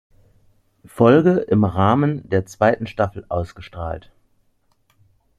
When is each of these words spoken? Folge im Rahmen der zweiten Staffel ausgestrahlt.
Folge 0.87 1.41
im 1.41 1.63
Rahmen 1.63 2.27
der 2.27 2.47
zweiten 2.47 2.87
Staffel 2.87 3.23
ausgestrahlt. 3.29 4.11